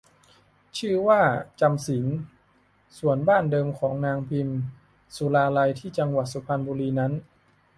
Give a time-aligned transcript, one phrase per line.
[0.77, 1.21] ชื่อว่า
[1.61, 2.07] จำศีล
[2.99, 4.49] ส่วนบ้านเดิมของนางพิม
[5.15, 7.11] สุราลัยที่จังหวัดสุพรรณบุรีนั้น